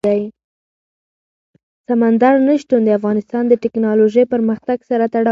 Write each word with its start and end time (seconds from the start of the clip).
سمندر 1.87 2.33
نه 2.47 2.55
شتون 2.61 2.81
د 2.85 2.89
افغانستان 2.99 3.43
د 3.47 3.53
تکنالوژۍ 3.63 4.23
پرمختګ 4.33 4.77
سره 4.89 5.03
تړاو 5.13 5.23
لري. 5.25 5.29